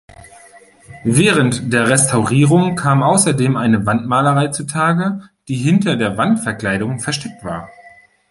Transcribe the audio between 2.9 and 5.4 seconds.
außerdem eine Wandmalerei zutage,